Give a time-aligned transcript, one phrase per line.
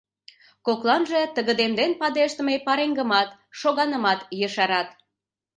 [0.65, 4.89] Кокланже тыгыдемден падыштыме пареҥгымат, шоганымат ешарат.